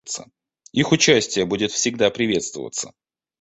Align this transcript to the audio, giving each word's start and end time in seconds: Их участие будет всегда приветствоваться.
Их 0.71 0.91
участие 0.93 1.45
будет 1.45 1.71
всегда 1.71 2.09
приветствоваться. 2.09 2.91